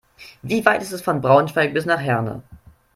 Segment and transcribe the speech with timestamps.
[0.41, 2.41] Wie weit ist es von Braunschweig bis nach Herne?